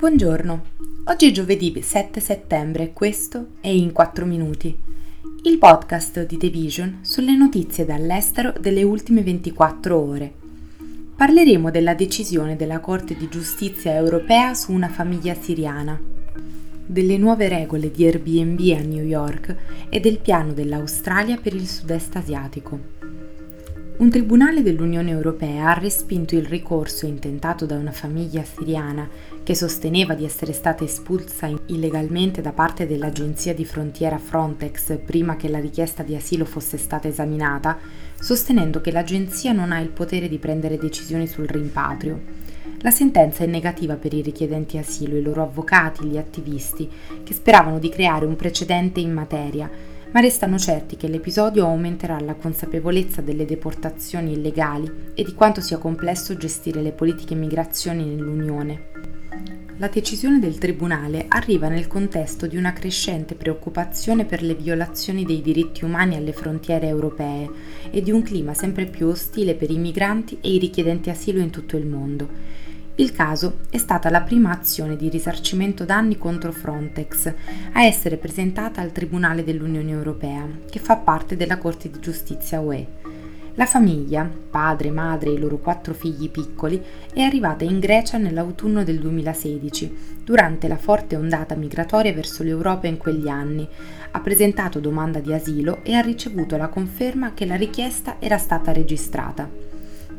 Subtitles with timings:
[0.00, 0.64] Buongiorno,
[1.04, 4.74] oggi è giovedì 7 settembre e questo è In 4 Minuti,
[5.42, 10.32] il podcast di The Vision sulle notizie dall'estero delle ultime 24 ore.
[11.14, 16.00] Parleremo della decisione della Corte di giustizia europea su una famiglia siriana,
[16.86, 19.54] delle nuove regole di Airbnb a New York
[19.90, 22.99] e del piano dell'Australia per il sud-est asiatico.
[24.00, 29.06] Un tribunale dell'Unione Europea ha respinto il ricorso intentato da una famiglia siriana
[29.42, 35.50] che sosteneva di essere stata espulsa illegalmente da parte dell'agenzia di frontiera Frontex prima che
[35.50, 37.76] la richiesta di asilo fosse stata esaminata,
[38.18, 42.18] sostenendo che l'agenzia non ha il potere di prendere decisioni sul rimpatrio.
[42.78, 46.88] La sentenza è negativa per i richiedenti asilo, i loro avvocati, gli attivisti,
[47.22, 49.70] che speravano di creare un precedente in materia,
[50.12, 55.78] ma restano certi che l'episodio aumenterà la consapevolezza delle deportazioni illegali e di quanto sia
[55.78, 58.88] complesso gestire le politiche migrazioni nell'Unione.
[59.76, 65.40] La decisione del Tribunale arriva nel contesto di una crescente preoccupazione per le violazioni dei
[65.40, 67.48] diritti umani alle frontiere europee
[67.90, 71.48] e di un clima sempre più ostile per i migranti e i richiedenti asilo in
[71.48, 72.28] tutto il mondo
[73.00, 77.32] il caso è stata la prima azione di risarcimento danni contro Frontex
[77.72, 82.86] a essere presentata al Tribunale dell'Unione Europea, che fa parte della Corte di Giustizia UE.
[83.54, 86.82] La famiglia, padre, madre e i loro quattro figli piccoli,
[87.14, 92.98] è arrivata in Grecia nell'autunno del 2016, durante la forte ondata migratoria verso l'Europa in
[92.98, 93.66] quegli anni,
[94.10, 98.72] ha presentato domanda di asilo e ha ricevuto la conferma che la richiesta era stata
[98.72, 99.69] registrata.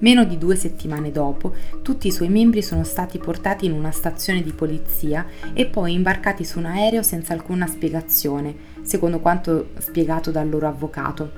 [0.00, 4.42] Meno di due settimane dopo, tutti i suoi membri sono stati portati in una stazione
[4.42, 10.48] di polizia e poi imbarcati su un aereo senza alcuna spiegazione, secondo quanto spiegato dal
[10.48, 11.32] loro avvocato.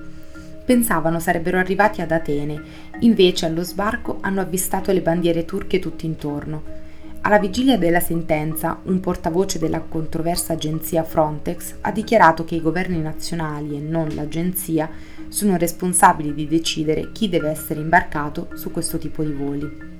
[0.64, 2.62] Pensavano sarebbero arrivati ad Atene,
[3.00, 6.62] invece allo sbarco hanno avvistato le bandiere turche tutto intorno.
[7.22, 13.00] Alla vigilia della sentenza, un portavoce della controversa agenzia Frontex ha dichiarato che i governi
[13.02, 14.88] nazionali e non l'agenzia
[15.28, 19.98] sono responsabili di decidere chi deve essere imbarcato su questo tipo di voli.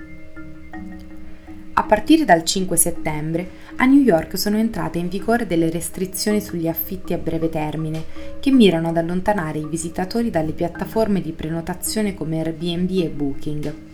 [1.75, 6.69] A partire dal 5 settembre a New York sono entrate in vigore delle restrizioni sugli
[6.69, 8.03] affitti a breve termine
[8.41, 13.90] che mirano ad allontanare i visitatori dalle piattaforme di prenotazione come Airbnb e Booking.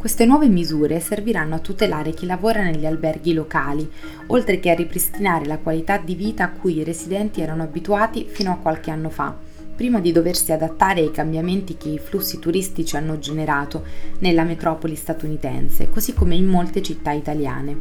[0.00, 3.86] Queste nuove misure serviranno a tutelare chi lavora negli alberghi locali,
[4.28, 8.50] oltre che a ripristinare la qualità di vita a cui i residenti erano abituati fino
[8.50, 9.36] a qualche anno fa
[9.76, 13.84] prima di doversi adattare ai cambiamenti che i flussi turistici hanno generato
[14.20, 17.76] nella metropoli statunitense, così come in molte città italiane.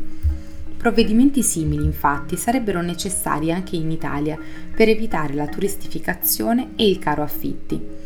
[0.77, 4.37] Provvedimenti simili, infatti, sarebbero necessari anche in Italia
[4.75, 7.98] per evitare la turistificazione e il caro affitti.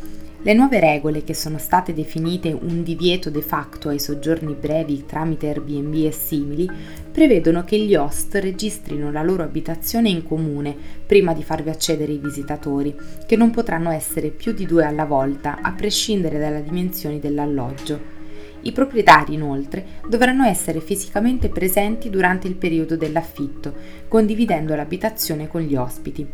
[0.45, 5.47] Le nuove regole, che sono state definite un divieto de facto ai soggiorni brevi tramite
[5.47, 6.69] Airbnb e simili,
[7.09, 12.17] prevedono che gli host registrino la loro abitazione in comune prima di farvi accedere i
[12.17, 12.93] visitatori,
[13.25, 18.22] che non potranno essere più di due alla volta, a prescindere dalle dimensioni dell'alloggio.
[18.63, 23.73] I proprietari inoltre dovranno essere fisicamente presenti durante il periodo dell'affitto,
[24.07, 26.27] condividendo l'abitazione con gli ospiti.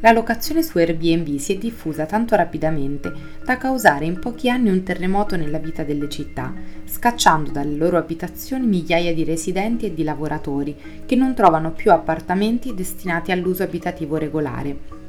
[0.00, 3.10] La locazione su Airbnb si è diffusa tanto rapidamente
[3.42, 6.52] da causare in pochi anni un terremoto nella vita delle città,
[6.84, 10.76] scacciando dalle loro abitazioni migliaia di residenti e di lavoratori
[11.06, 15.03] che non trovano più appartamenti destinati all'uso abitativo regolare.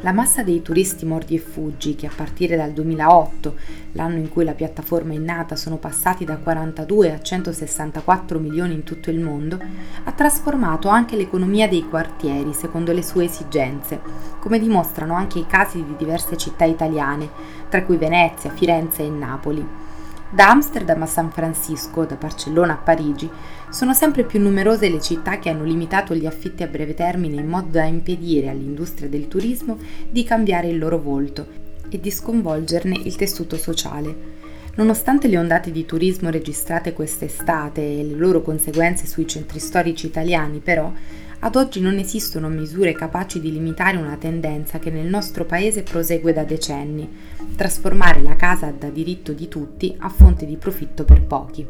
[0.00, 3.56] La massa dei turisti mordi e fuggi, che a partire dal 2008,
[3.92, 8.84] l'anno in cui la piattaforma è nata, sono passati da 42 a 164 milioni in
[8.84, 9.58] tutto il mondo,
[10.04, 13.98] ha trasformato anche l'economia dei quartieri secondo le sue esigenze,
[14.38, 17.30] come dimostrano anche i casi di diverse città italiane,
[17.70, 19.85] tra cui Venezia, Firenze e Napoli.
[20.28, 23.30] Da Amsterdam a San Francisco, da Barcellona a Parigi,
[23.70, 27.46] sono sempre più numerose le città che hanno limitato gli affitti a breve termine in
[27.46, 29.78] modo da impedire all'industria del turismo
[30.10, 31.46] di cambiare il loro volto
[31.88, 34.34] e di sconvolgerne il tessuto sociale.
[34.76, 40.58] Nonostante le ondate di turismo registrate quest'estate e le loro conseguenze sui centri storici italiani,
[40.58, 40.92] però,
[41.38, 46.34] ad oggi non esistono misure capaci di limitare una tendenza che nel nostro paese prosegue
[46.34, 47.08] da decenni,
[47.56, 51.66] trasformare la casa da diritto di tutti a fonte di profitto per pochi.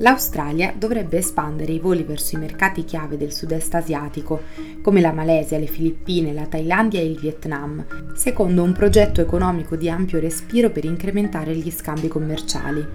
[0.00, 4.42] L'Australia dovrebbe espandere i voli verso i mercati chiave del sud-est asiatico,
[4.82, 9.88] come la Malesia, le Filippine, la Thailandia e il Vietnam, secondo un progetto economico di
[9.88, 12.86] ampio respiro per incrementare gli scambi commerciali.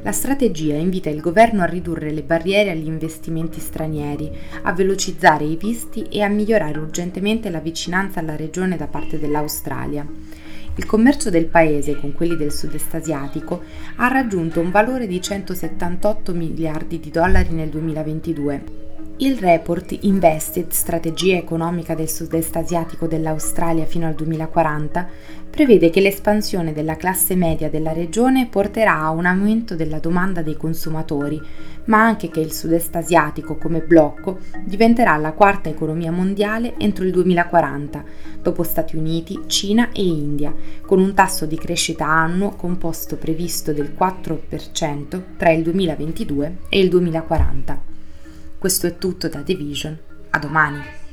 [0.00, 4.30] La strategia invita il governo a ridurre le barriere agli investimenti stranieri,
[4.62, 10.06] a velocizzare i visti e a migliorare urgentemente la vicinanza alla regione da parte dell'Australia.
[10.76, 13.62] Il commercio del paese con quelli del sud-est asiatico
[13.96, 18.84] ha raggiunto un valore di 178 miliardi di dollari nel 2022
[19.18, 25.08] il report Invested, strategia economica del sud-est asiatico dell'Australia fino al 2040,
[25.48, 30.54] prevede che l'espansione della classe media della regione porterà a un aumento della domanda dei
[30.54, 31.40] consumatori,
[31.84, 37.12] ma anche che il sud-est asiatico come blocco diventerà la quarta economia mondiale entro il
[37.12, 38.04] 2040,
[38.46, 43.92] dopo Stati Uniti, Cina e India, con un tasso di crescita annuo composto previsto del
[43.98, 47.82] 4% tra il 2022 e il 2040.
[48.56, 49.98] Questo è tutto da The Vision.
[50.30, 51.05] A domani!